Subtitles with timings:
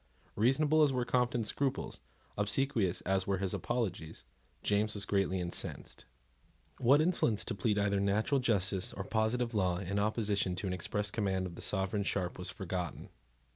[0.35, 1.99] Reasonable as were Compton's scruples,
[2.35, 4.25] obsequious as were his apologies,
[4.63, 6.05] James was greatly incensed.
[6.79, 11.11] What insolence to plead either natural justice or positive law in opposition to an express
[11.11, 13.09] command of the Sovereign Sharp was forgotten.